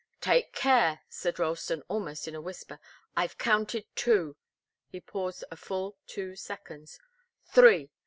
"Take 0.19 0.51
care!" 0.53 1.01
said 1.09 1.37
Ralston, 1.37 1.83
almost 1.87 2.27
in 2.27 2.33
a 2.33 2.41
whisper. 2.41 2.79
"I've 3.15 3.37
counted 3.37 3.85
two." 3.95 4.35
He 4.87 4.99
paused 4.99 5.43
a 5.51 5.55
full 5.55 5.95
two 6.07 6.35
seconds. 6.35 6.99
"Three! 7.45 7.91